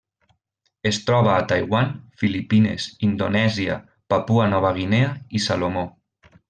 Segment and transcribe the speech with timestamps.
[0.91, 1.91] Es troba a Taiwan,
[2.23, 3.79] Filipines, Indonèsia,
[4.15, 5.91] Papua Nova Guinea i Salomó.